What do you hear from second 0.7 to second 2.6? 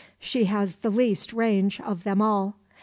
the least range of them all.